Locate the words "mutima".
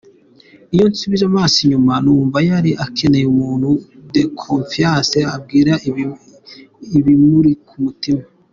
7.85-8.23